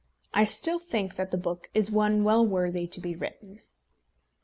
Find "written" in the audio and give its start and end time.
3.15-3.59